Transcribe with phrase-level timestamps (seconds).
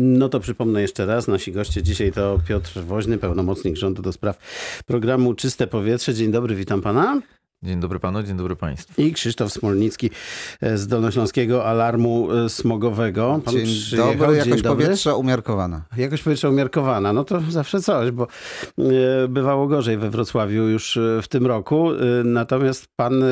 [0.00, 4.38] No to przypomnę jeszcze raz, nasi goście dzisiaj to Piotr Woźny, pełnomocnik rządu do spraw
[4.86, 6.14] programu Czyste Powietrze.
[6.14, 7.20] Dzień dobry, witam pana.
[7.62, 9.02] Dzień dobry panu, dzień dobry państwu.
[9.02, 10.10] I Krzysztof Smolnicki
[10.74, 13.40] z Dolnośląskiego Alarmu Smogowego.
[13.44, 14.12] Pan dzień przyjechał.
[14.12, 14.84] dobry, jakość dzień dobry.
[14.84, 15.82] powietrza umiarkowana.
[15.96, 18.26] Jakość powietrza umiarkowana, no to zawsze coś, bo
[18.78, 21.92] e, bywało gorzej we Wrocławiu już e, w tym roku.
[21.92, 23.24] E, natomiast pan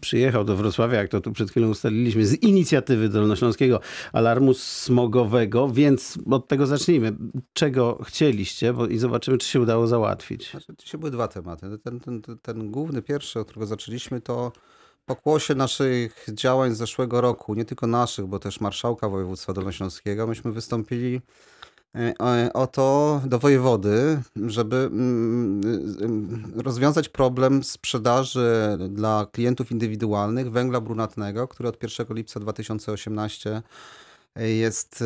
[0.00, 3.80] przyjechał do Wrocławia, jak to tu przed chwilą ustaliliśmy, z inicjatywy Dolnośląskiego
[4.12, 7.12] Alarmu Smogowego, więc od tego zacznijmy.
[7.52, 10.50] Czego chcieliście bo i zobaczymy, czy się udało załatwić.
[10.50, 11.78] Znaczy, dzisiaj były dwa tematy.
[11.84, 14.52] Ten, ten, ten, ten główny, pierwszy, od którego zaczęliśmy, to
[15.06, 20.52] pokłosie naszych działań z zeszłego roku, nie tylko naszych, bo też marszałka województwa dolnośląskiego, myśmy
[20.52, 21.20] wystąpili
[21.94, 25.60] e, o to do wojewody, żeby mm,
[26.00, 33.62] mm, rozwiązać problem sprzedaży dla klientów indywidualnych węgla brunatnego, który od 1 lipca 2018
[34.36, 35.04] jest e,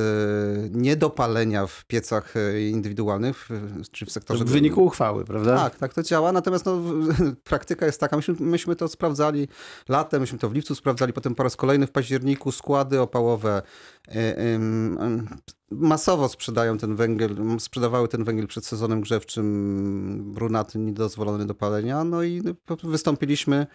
[0.70, 3.48] nie do palenia w piecach e, indywidualnych,
[3.92, 4.44] czy w sektorze...
[4.44, 5.56] W wyniku uchwały, prawda?
[5.56, 6.82] Tak, tak to działa, natomiast no,
[7.44, 9.48] praktyka jest taka, myśmy, myśmy to sprawdzali
[9.88, 13.62] latem, myśmy to w lipcu sprawdzali, potem po raz kolejny w październiku składy opałowe
[14.08, 14.36] e,
[15.70, 22.04] masowo sprzedają ten węgiel, sprzedawały ten węgiel przed sezonem grzewczym brunatny niedozwolony do palenia.
[22.04, 22.42] No i
[22.82, 23.66] wystąpiliśmy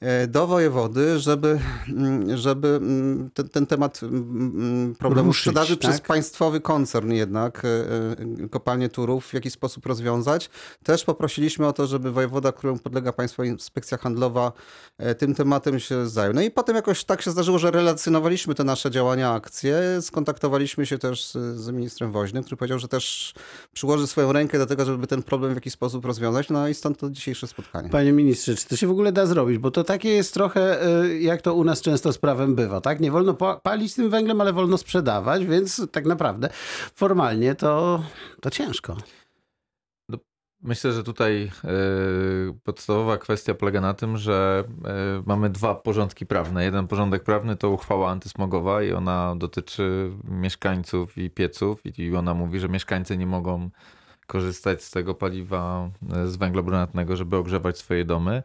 [0.00, 5.80] e, do wojewody, żeby, mm, żeby mm, ten, ten temat mm, problemu Ruszyć, sprzedaży tak?
[5.80, 7.68] przez państwowy koncern jednak e,
[8.44, 10.50] e, kopalnie Turów w jakiś sposób rozwiązać.
[10.82, 14.52] Też poprosiliśmy o to, żeby wojewoda, któremu podlega Państwowa Inspekcja Handlowa
[15.18, 16.34] tym tematem się zajął.
[16.34, 20.98] No i potem jakoś tak się zdarzyło, że relacjonowaliśmy te nasze działania, akcje, skontaktowaliśmy się
[20.98, 23.34] też z, ministrem Woźnym, który powiedział, że też
[23.72, 26.50] przyłoży swoją rękę do tego, żeby ten problem w jakiś sposób rozwiązać.
[26.50, 27.88] No i stąd to dzisiejsze spotkanie.
[27.88, 29.58] Panie ministrze, czy to się w ogóle da zrobić?
[29.58, 33.00] Bo to takie jest trochę, e, jak to u nas często z prawem bywa, tak?
[33.00, 36.48] Nie wolno palić tym węglem, ale wolno sprzedawać, więc tak naprawdę
[36.94, 38.02] formalnie to,
[38.40, 38.96] to ciężko.
[40.62, 41.68] Myślę, że tutaj e,
[42.64, 46.64] podstawowa kwestia polega na tym, że e, mamy dwa porządki prawne.
[46.64, 52.60] Jeden porządek prawny to uchwała antysmogowa i ona dotyczy mieszkańców i pieców i ona mówi,
[52.60, 53.70] że mieszkańcy nie mogą
[54.26, 58.42] korzystać z tego paliwa e, z węgla brunatnego, żeby ogrzewać swoje domy.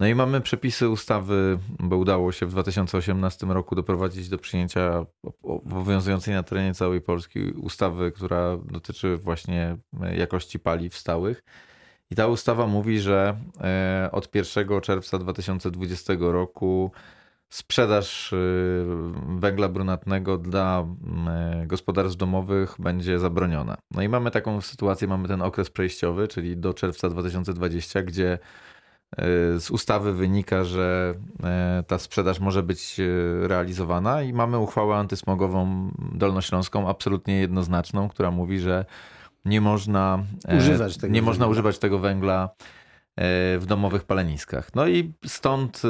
[0.00, 5.06] No i mamy przepisy ustawy, bo udało się w 2018 roku doprowadzić do przyjęcia
[5.42, 9.76] obowiązującej na terenie całej Polski ustawy, która dotyczy właśnie
[10.16, 11.42] jakości paliw stałych.
[12.10, 16.90] I ta ustawa mówi, że e, od 1 czerwca 2020 roku
[17.48, 18.36] sprzedaż e,
[19.38, 20.86] węgla brunatnego dla
[21.26, 23.76] e, gospodarstw domowych będzie zabroniona.
[23.90, 28.38] No i mamy taką sytuację, mamy ten okres przejściowy, czyli do czerwca 2020, gdzie
[29.58, 31.14] z ustawy wynika, że
[31.44, 38.30] e, ta sprzedaż może być e, realizowana i mamy uchwałę antysmogową dolnośląską absolutnie jednoznaczną, która
[38.30, 38.84] mówi, że
[39.44, 40.24] nie można
[40.58, 41.30] używać tego, nie węgla.
[41.30, 42.83] można używać tego węgla E,
[43.16, 44.74] w domowych paleniskach.
[44.74, 45.88] No i stąd y,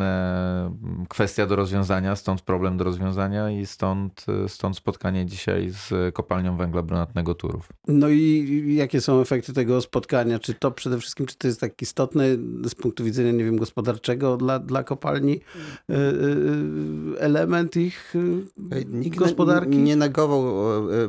[0.00, 0.76] e,
[1.08, 6.56] kwestia do rozwiązania, stąd problem do rozwiązania i stąd, y, stąd spotkanie dzisiaj z kopalnią
[6.56, 7.68] węgla brunatnego Turów.
[7.88, 10.38] No i jakie są efekty tego spotkania?
[10.38, 14.36] Czy to przede wszystkim, czy to jest tak istotny z punktu widzenia, nie wiem, gospodarczego
[14.36, 15.40] dla, dla kopalni
[15.90, 15.94] y,
[17.18, 18.14] element ich
[18.86, 19.76] Nikt gospodarki?
[19.76, 20.44] nie negował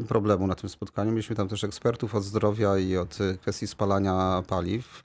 [0.08, 1.12] problemu na tym spotkaniu.
[1.12, 5.04] Mieliśmy tam też ekspertów od zdrowia i od kwestii spalania paliw.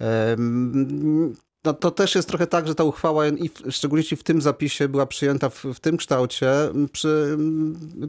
[0.00, 4.88] 呃嗯 no to też jest trochę tak, że ta uchwała, i szczególnie w tym zapisie,
[4.88, 6.52] była przyjęta w, w tym kształcie
[6.92, 7.38] przy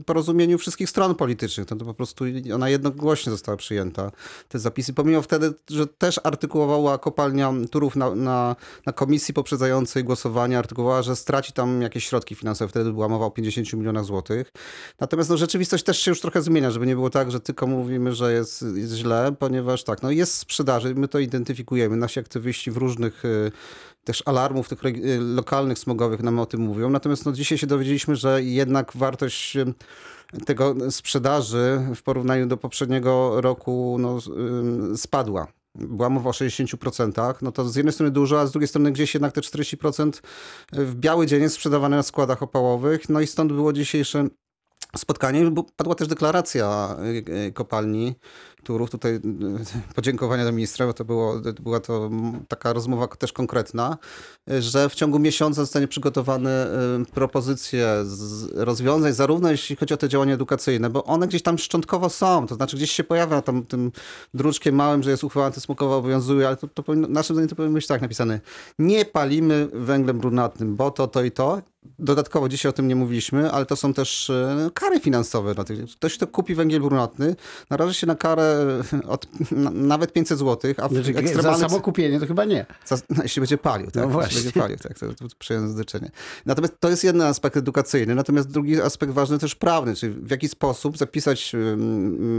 [0.06, 1.66] porozumieniu wszystkich stron politycznych.
[1.66, 2.24] To, to po prostu
[2.54, 4.10] ona jednogłośnie została przyjęta,
[4.48, 4.92] te zapisy.
[4.92, 11.16] Pomimo wtedy, że też artykułowała kopalnia Turów na, na, na komisji poprzedzającej głosowanie, artykułowała, że
[11.16, 12.68] straci tam jakieś środki finansowe.
[12.68, 14.52] Wtedy była mowa o 50 milionach złotych.
[15.00, 18.14] Natomiast no, rzeczywistość też się już trochę zmienia, żeby nie było tak, że tylko mówimy,
[18.14, 21.96] że jest, jest źle, ponieważ tak, no jest sprzedaży, my to identyfikujemy.
[21.96, 23.41] Nasi aktywiści w różnych y,
[24.04, 26.90] też alarmów tych y, lokalnych smogowych nam o tym mówią.
[26.90, 29.74] Natomiast no, dzisiaj się dowiedzieliśmy, że jednak wartość y,
[30.46, 34.18] tego sprzedaży w porównaniu do poprzedniego roku no,
[34.92, 35.46] y, spadła.
[35.74, 39.14] Była mowa o 60%, no to z jednej strony dużo, a z drugiej strony gdzieś
[39.14, 40.22] jednak te 40%
[40.72, 43.08] w biały dzień jest sprzedawane na składach opałowych.
[43.08, 44.28] No i stąd było dzisiejsze
[44.96, 46.96] spotkanie, bo padła też deklaracja
[47.54, 48.14] kopalni
[48.62, 48.90] Turów.
[48.90, 49.20] Tutaj y,
[49.94, 52.10] podziękowania do ministra, bo to było, była to
[52.48, 53.98] taka rozmowa też konkretna,
[54.58, 56.66] że w ciągu miesiąca zostanie przygotowane
[57.14, 58.04] propozycje
[58.54, 62.54] rozwiązań, zarówno jeśli chodzi o te działania edukacyjne, bo one gdzieś tam szczątkowo są, to
[62.54, 63.92] znaczy gdzieś się pojawia tam tym
[64.34, 67.74] druczkiem małym, że jest uchwała antysmokowa obowiązuje, ale to, to powinno, naszym zdaniem to powinno
[67.74, 68.40] być tak napisane.
[68.78, 71.62] Nie palimy węglem brunatnym, bo to, to i to
[71.98, 75.54] dodatkowo dzisiaj o tym nie mówiliśmy, ale to są też e, kary finansowe.
[75.54, 77.36] dla tych- Ktoś, kto kupi węgiel brunatny,
[77.70, 78.66] naraży się na karę
[79.08, 81.70] od na, nawet 500 zł, a w Znaczy, za ekstremalnych...
[81.70, 82.66] samo kupienie to chyba nie.
[82.86, 83.94] Za, no, jeśli będzie palił, tak?
[83.96, 84.40] No Jeśli właśnie.
[84.42, 84.98] będzie palił, tak?
[84.98, 86.10] To, to przejęzyczenie.
[86.46, 90.48] Natomiast to jest jeden aspekt edukacyjny, natomiast drugi aspekt ważny też prawny, czyli w jaki
[90.48, 91.52] sposób zapisać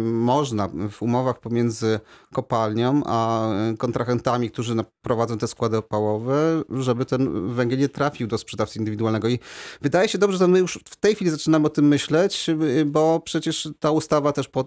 [0.04, 2.00] można w umowach pomiędzy
[2.34, 8.38] kopalnią a y, kontrahentami, którzy prowadzą te składy opałowe, żeby ten węgiel nie trafił do
[8.38, 9.28] sprzedawcy indywidualnego.
[9.33, 9.39] I
[9.81, 13.21] wydaje się dobrze, że my już w tej chwili zaczynamy o tym myśleć, y, bo
[13.25, 14.65] przecież ta ustawa też po,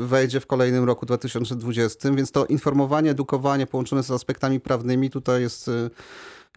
[0.00, 5.70] wejdzie w kolejnym roku 2020, więc to informowanie, edukowanie połączone z aspektami prawnymi tutaj jest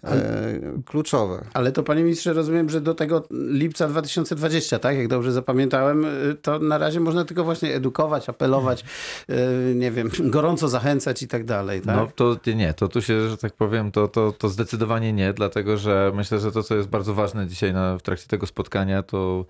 [0.04, 1.46] y, e, kluczowe.
[1.54, 4.98] Ale to panie ministrze, rozumiem, że do tego lipca 2020, tak?
[4.98, 8.86] Jak dobrze zapamiętałem, y, to na razie można tylko właśnie edukować, apelować,
[9.30, 11.96] y, nie wiem, gorąco zachęcać i tak dalej, tak?
[11.96, 15.78] No to nie, to tu się, że tak powiem, to, to, to zdecydowanie nie, dlatego
[15.78, 19.46] że myślę, że to, co jest bardzo ważne dzisiaj na, w trakcie tego spotkania, to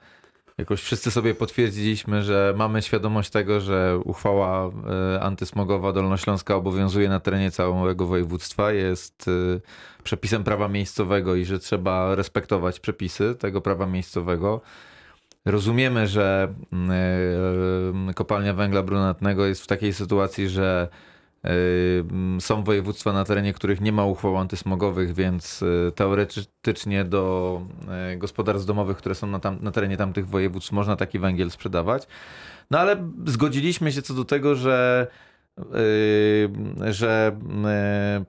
[0.58, 4.72] jakoś wszyscy sobie potwierdziliśmy, że mamy świadomość tego, że uchwała
[5.16, 11.60] e, antysmogowa Dolnośląska obowiązuje na terenie całego województwa, jest e, przepisem prawa miejscowego i że
[11.60, 14.62] trzeba respektować przepisy tego prawa miejscowego.
[15.46, 16.92] Rozumiemy, że mm,
[18.10, 20.88] e, kopalnia węgla brunatnego jest w takiej sytuacji, że
[22.40, 28.68] są województwa na terenie, których nie ma uchwał antysmogowych, więc e, teoretycznie do e, gospodarstw
[28.68, 32.08] domowych, które są na, tam, na terenie tamtych województw, można taki węgiel sprzedawać.
[32.72, 35.08] No ale zgodziliśmy się co do tego, że
[35.58, 37.40] yy, że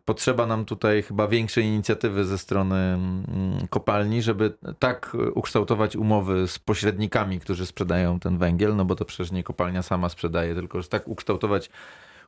[0.05, 6.59] potrzeba nam tutaj chyba większej inicjatywy ze strony mm, kopalni, żeby tak ukształtować umowy z
[6.59, 10.89] pośrednikami, którzy sprzedają ten węgiel, no bo to przecież nie kopalnia sama sprzedaje, tylko że
[10.89, 11.71] tak ukształtować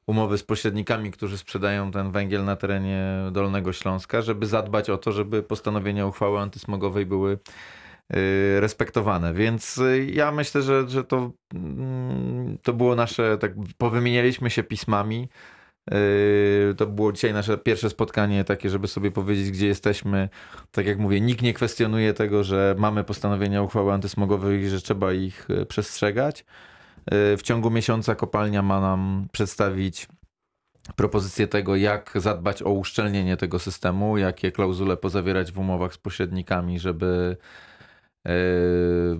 [0.06, 5.12] umowy z pośrednikami, którzy sprzedają ten węgiel na terenie Dolnego Śląska, żeby zadbać o to,
[5.12, 9.35] żeby postanowienia uchwały antysmogowej były y, respektowane.
[9.35, 15.29] Więc y, ja myślę, że, że to, mm, to było nasze, tak powymienialiśmy się pismami.
[15.94, 20.29] Y, To było dzisiaj nasze pierwsze spotkanie takie, żeby sobie powiedzieć, gdzie jesteśmy.
[20.70, 25.12] Tak jak mówię, nikt nie kwestionuje tego, że mamy postanowienia uchwały antysmogowej i że trzeba
[25.12, 26.44] ich przestrzegać.
[27.12, 30.08] Y, W ciągu miesiąca kopalnia ma nam przedstawić
[30.97, 36.79] propozycję tego, jak zadbać o uszczelnienie tego systemu, jakie klauzule pozawierać w umowach z pośrednikami,
[36.79, 37.37] żeby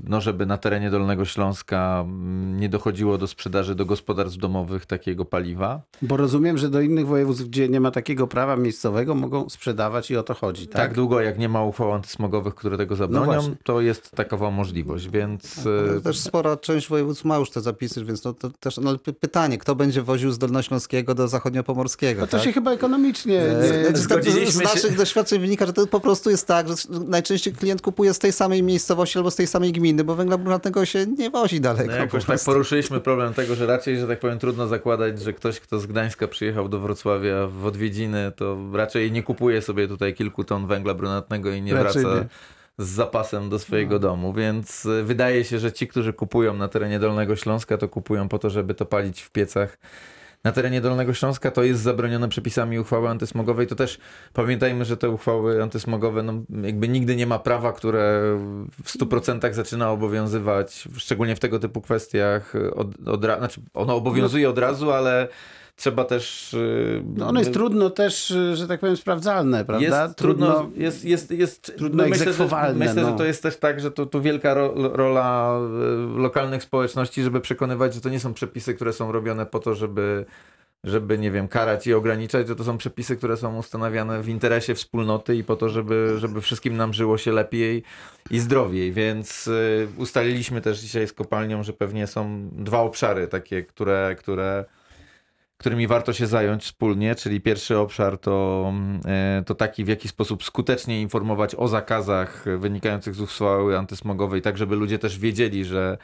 [0.05, 5.25] no, żeby na terenie Dolnego Śląska mm, nie dochodziło do sprzedaży do gospodarstw domowych takiego
[5.25, 5.81] paliwa.
[6.03, 10.17] Bo rozumiem, że do innych województw, gdzie nie ma takiego prawa miejscowego, mogą sprzedawać i
[10.17, 10.77] o to chodzi, tak?
[10.77, 13.57] Tak, długo jak nie ma uchwał antysmogowych, które tego zabronią, właśnie.
[13.65, 18.25] to jest takowa możliwość, więc yy, Też spora część województw ma już te zapisy, więc
[18.25, 22.21] no, to też no, pytanie, kto będzie woził z Dolnośląskiego do Zachodniopomorskiego?
[22.21, 22.47] No to tak?
[22.47, 23.43] się chyba ekonomicznie...
[23.43, 26.69] E, nie- tak, zgodziliśmy z się- naszych doświadczeń wynika, że to po prostu jest tak,
[26.69, 26.75] że
[27.07, 30.85] najczęściej klient kupuje z tej samej miejscowości albo z tej samej gminy, bo węgla brunatnego
[30.85, 31.91] się nie wozi daleko.
[31.91, 35.33] No jakoś po tak poruszyliśmy problem tego, że raczej, że tak powiem, trudno zakładać, że
[35.33, 40.15] ktoś, kto z Gdańska przyjechał do Wrocławia w odwiedziny, to raczej nie kupuje sobie tutaj
[40.15, 42.27] kilku ton węgla brunatnego i nie Raczej wraca nie.
[42.79, 44.33] z zapasem do swojego domu.
[44.33, 48.39] Więc y, wydaje się, że ci, którzy kupują na terenie Dolnego Śląska, to kupują po
[48.39, 49.79] to, żeby to palić w piecach.
[50.47, 53.67] Na terenie Dolnego Śląska to jest zabronione przepisami uchwały antysmogowej.
[53.67, 53.99] To też
[54.33, 56.33] pamiętajmy, że te uchwały antysmogowe, no,
[56.63, 58.21] jakby nigdy nie ma prawa, które
[58.85, 62.53] w 100% zaczyna obowiązywać, szczególnie w tego typu kwestiach.
[62.75, 65.29] Od, od, znaczy ono obowiązuje od razu, ale
[65.77, 66.55] trzeba też.
[66.55, 69.87] y, No ono jest trudno też, że tak powiem, sprawdzalne, prawda?
[69.87, 73.11] jest trudno, jest, jest, jest trudno myślę, że, myślę, no.
[73.11, 75.59] że to jest też tak, że to tu wielka ro, rola
[76.17, 79.75] y, lokalnych społeczności, żeby przekonywać, że to nie są przepisy, które są robione po to,
[79.75, 80.27] żeby
[80.85, 84.75] żeby, nie wiem, karać i ograniczać, że to są przepisy, które są ustanawiane w interesie
[84.75, 87.83] wspólnoty i po to, żeby, żeby wszystkim nam żyło się lepiej
[88.31, 88.93] i zdrowiej.
[88.93, 94.65] Więc y, ustaliliśmy też dzisiaj z kopalnią, że pewnie są dwa obszary takie, które, które
[95.59, 98.73] którymi warto się zająć wspólnie, czyli pierwszy obszar to,
[99.05, 104.59] e, to taki, w jaki sposób skutecznie informować o zakazach wynikających z uchwały antysmogowej, tak
[104.59, 105.99] żeby ludzie też wiedzieli, że,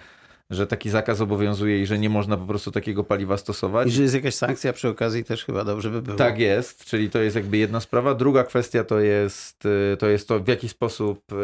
[0.50, 3.88] że taki zakaz obowiązuje i że nie można po prostu takiego paliwa stosować.
[3.88, 6.16] I że jest jakaś sankcja przy okazji też chyba dobrze by było.
[6.16, 8.14] Tak jest, czyli to jest jakby jedna sprawa.
[8.14, 11.36] Druga kwestia to jest y, to, jest to w jaki sposób y,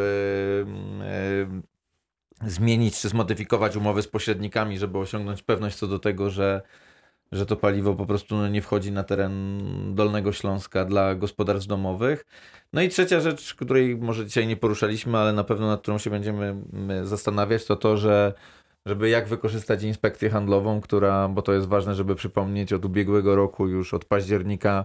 [2.44, 6.62] y, zmienić czy zmodyfikować umowy z pośrednikami, żeby osiągnąć pewność co do tego, że,
[7.32, 9.60] że to paliwo po prostu no, nie wchodzi na teren
[9.94, 12.26] Dolnego Śląska dla gospodarstw domowych.
[12.72, 16.10] No i trzecia rzecz, której może dzisiaj nie poruszaliśmy, ale na pewno nad którą się
[16.10, 18.32] będziemy my, zastanawiać, to to, że
[18.86, 23.68] żeby jak wykorzystać inspekcję handlową, która, bo to jest ważne, żeby przypomnieć, od ubiegłego roku,
[23.68, 24.84] już od października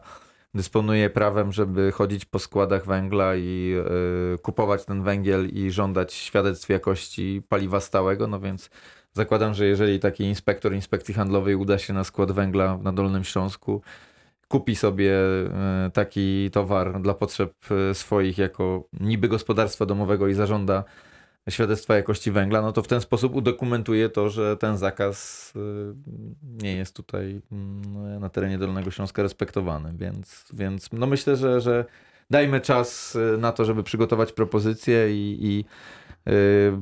[0.53, 3.75] dysponuje prawem, żeby chodzić po składach węgla i
[4.35, 8.69] y, kupować ten węgiel i żądać świadectw jakości paliwa stałego, no więc
[9.13, 13.81] zakładam, że jeżeli taki inspektor inspekcji handlowej uda się na skład węgla na Dolnym Śląsku,
[14.47, 15.11] kupi sobie
[15.87, 17.53] y, taki towar dla potrzeb
[17.91, 20.83] y, swoich jako niby gospodarstwa domowego i zażąda
[21.49, 25.59] świadectwa jakości węgla, no to w ten sposób udokumentuje to, że ten zakaz y,
[26.63, 29.93] nie jest tutaj mm, na terenie Dolnego Śląska respektowany.
[29.95, 31.85] Więc, więc no myślę, że, że
[32.29, 35.65] dajmy czas na to, żeby przygotować propozycję i, i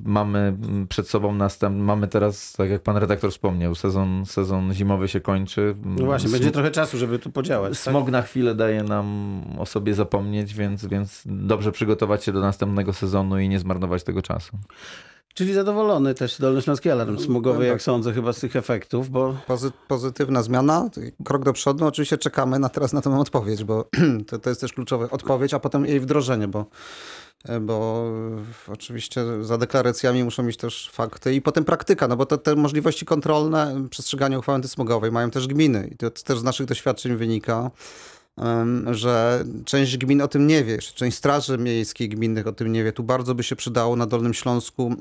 [0.06, 0.58] mamy
[0.90, 5.76] przed sobą następny, mamy teraz, tak jak pan redaktor wspomniał, sezon, sezon zimowy się kończy.
[5.86, 7.84] No właśnie, Sm- będzie trochę czasu, żeby tu podziałać.
[7.84, 7.92] tak?
[7.94, 12.94] Smog na chwilę daje nam o sobie zapomnieć, więc, więc dobrze przygotować się do następnego
[12.94, 14.58] sezonu i nie zmarnować tego czasu.
[15.34, 17.68] Czyli zadowolony też Dolnośląski Alarm Smogowy, tak.
[17.68, 20.90] jak sądzę, chyba z tych efektów, bo Pozy pozytywna zmiana,
[21.26, 21.86] krok do przodu.
[21.86, 23.90] Oczywiście czekamy na teraz na tę odpowiedź, bo
[24.28, 25.10] to, to jest też kluczowe.
[25.10, 26.66] Odpowiedź, a potem jej wdrożenie, bo,
[27.62, 28.06] bo
[28.68, 33.06] oczywiście za deklaracjami muszą mieć też fakty i potem praktyka, no bo te, te możliwości
[33.06, 37.72] kontrolne przestrzegania uchwały antysmogowej mają też gminy i to też z naszych doświadczeń wynika
[38.92, 42.94] że część gmin o tym nie wie, część straży miejskich gminnych o tym nie wie.
[42.94, 44.96] Tu bardzo by się przydało na Dolnym Śląsku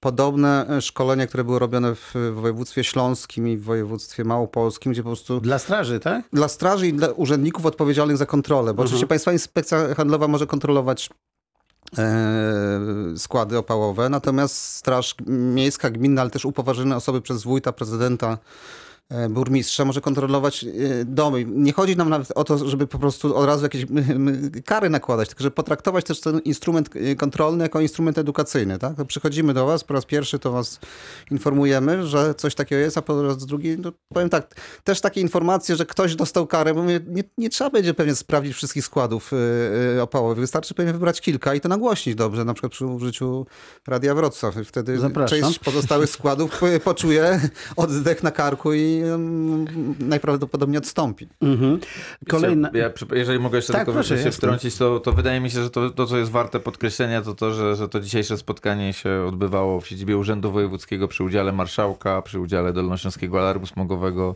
[0.00, 5.08] podobne e, szkolenia, które były robione w województwie śląskim i w województwie małopolskim, gdzie po
[5.08, 6.24] prostu dla straży, tak?
[6.32, 11.10] dla straży i dla urzędników odpowiedzialnych za kontrolę, bo oczywiście Państwa Inspekcja Handlowa może kontrolować
[11.10, 11.29] e,
[13.16, 18.38] składy opałowe, natomiast Straż Miejska, Gminna, ale też upoważnione osoby przez wójta, prezydenta, e,
[19.30, 20.68] burmistrza może kontrolować e,
[21.04, 21.44] domy.
[21.48, 23.86] Nie chodzi nam nawet o to, żeby po prostu od razu jakieś
[24.64, 28.78] kary nakładać, tylko żeby potraktować też ten instrument e, kontrolny jako instrument edukacyjny.
[28.78, 29.04] Tak?
[29.06, 30.80] Przychodzimy do was, po raz pierwszy to was
[31.30, 35.76] informujemy, że coś takiego jest, a po raz drugi, no, powiem tak, też takie informacje,
[35.76, 39.30] że ktoś dostał karę, bo mówię, nie, nie trzeba będzie pewnie sprawdzić wszystkich składów
[40.02, 43.46] opałowych, wystarczy pewnie wybrać kilka i to nagłośnić dobrze, na przykład przy użyciu
[43.88, 44.54] Radia Wrocław.
[44.64, 45.40] Wtedy Zapraszam.
[45.40, 47.40] część pozostałych składów po- poczuje
[47.76, 49.66] oddech na karku i mm,
[49.98, 51.28] najprawdopodobniej odstąpi.
[51.40, 51.80] Mhm.
[52.28, 52.70] Kolejna...
[52.74, 55.70] Ja, jeżeli mogę jeszcze Tak, tylko proszę, się wtrącić, to, to wydaje mi się, że
[55.70, 59.80] to, to, co jest warte podkreślenia, to to, że, że to dzisiejsze spotkanie się odbywało
[59.80, 64.34] w siedzibie Urzędu Wojewódzkiego przy udziale marszałka, przy udziale Dolnośląskiego Alarmu Smogowego,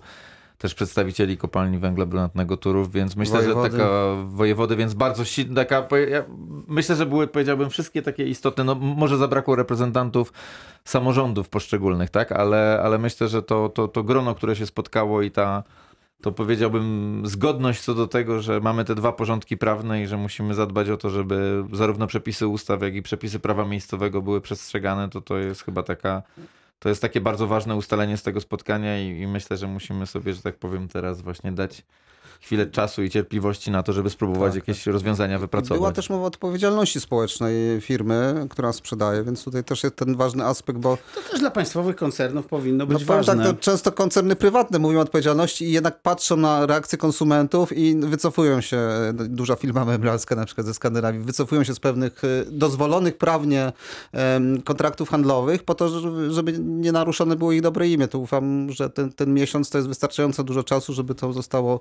[0.64, 3.70] też przedstawicieli kopalni węgla brunatnego Turów, więc myślę, Wojewody.
[3.70, 3.88] że taka
[4.26, 6.24] wojewody, więc bardzo silna, taka, ja
[6.68, 10.32] myślę, że były, powiedziałbym, wszystkie takie istotne, no może zabrakło reprezentantów
[10.84, 15.30] samorządów poszczególnych, tak, ale, ale myślę, że to, to, to grono, które się spotkało i
[15.30, 15.62] ta,
[16.22, 20.54] to powiedziałbym zgodność co do tego, że mamy te dwa porządki prawne i że musimy
[20.54, 25.20] zadbać o to, żeby zarówno przepisy ustaw, jak i przepisy prawa miejscowego były przestrzegane, to
[25.20, 26.22] to jest chyba taka,
[26.84, 30.34] to jest takie bardzo ważne ustalenie z tego spotkania i, i myślę, że musimy sobie,
[30.34, 31.82] że tak powiem, teraz właśnie dać
[32.40, 35.78] chwilę czasu i cierpliwości na to, żeby spróbować Tak, jakieś rozwiązania wypracować.
[35.78, 40.44] Była też mowa o odpowiedzialności społecznej firmy, która sprzedaje, więc tutaj też jest ten ważny
[40.44, 43.44] aspekt, bo To też dla państwowych koncernów powinno No być powiem ważne.
[43.44, 47.96] tak, to często koncerny prywatne mówią o odpowiedzialności i jednak patrzą na reakcje konsumentów i
[47.96, 48.78] wycofują się,
[49.14, 53.72] duża firma meblarska na przykład ze Skandynawii, wycofują się z pewnych y, dozwolonych prawnie
[54.64, 58.08] kontraktów handlowych po to, żeby- żeby nie naruszone było ich dobre imię.
[58.08, 61.80] To ufam, że ten, ten miesiąc to jest wystarczająco dużo czasu, żeby to zostało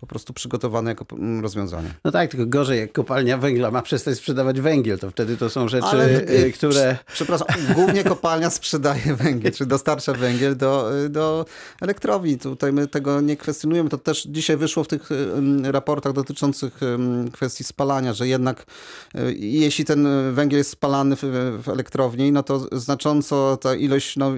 [0.00, 1.94] po prostu przygotowane jako mm, rozwiązanie.
[2.04, 5.68] No tak, tylko gorzej, jak kopalnia węgla ma przestać sprzedawać węgiel, to wtedy to są
[5.68, 6.96] rzeczy, Ale, y, y, które...
[7.12, 11.44] Przepraszam, głównie kopalnia sprzedaje węgiel, czy dostarcza węgiel do, do
[11.80, 12.38] elektrowni.
[12.38, 13.90] Tutaj my tego nie kwestionujemy.
[13.90, 15.08] To też dzisiaj wyszło w tych
[15.64, 16.80] raportach dotyczących
[17.32, 18.66] kwestii spalania, że jednak
[19.36, 21.22] jeśli ten węgiel jest spalany w,
[21.62, 24.31] w elektrowni, no to znacząco ta ilość no,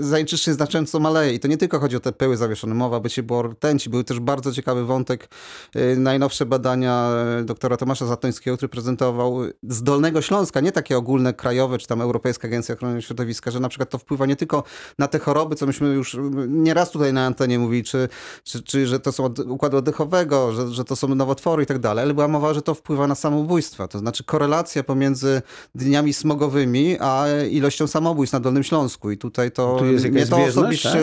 [0.00, 1.34] zanieczyszczeń znacząco maleje.
[1.34, 2.74] I to nie tylko chodzi o te pyły zawieszone.
[2.74, 3.90] Mowa by się było rtęci.
[3.90, 5.28] Były też bardzo ciekawy wątek,
[5.74, 7.10] e, najnowsze badania
[7.44, 12.48] doktora Tomasza Zatońskiego, który prezentował z Dolnego Śląska, nie takie ogólne krajowe, czy tam Europejska
[12.48, 14.62] Agencja Ochrony Środowiska, że na przykład to wpływa nie tylko
[14.98, 16.16] na te choroby, co myśmy już
[16.48, 18.08] nieraz tutaj na antenie mówili, czy,
[18.44, 21.78] czy, czy że to są od układu oddechowego, że, że to są nowotwory i tak
[21.78, 23.88] dalej, ale była mowa, że to wpływa na samobójstwa.
[23.88, 25.42] To znaczy korelacja pomiędzy
[25.74, 29.10] dniami smogowymi, a ilością samobójstw na Dolnym Śląsku.
[29.10, 30.98] I tutaj to, Tu mnie to osobiście,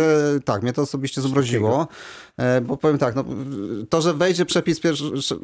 [0.45, 0.63] tak?
[0.63, 1.87] mnie to osobiście zmroziło.
[2.37, 3.25] E, Bo powiem tak, no,
[3.89, 5.39] to, że wejdzie przepis pierwszy, sz-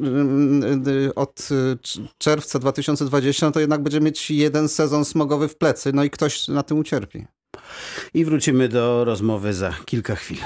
[1.08, 6.04] y, od cz- czerwca 2020, to jednak będzie mieć jeden sezon smogowy w plecy, no
[6.04, 7.26] i ktoś na tym ucierpi.
[8.14, 10.38] I wrócimy do rozmowy za kilka chwil.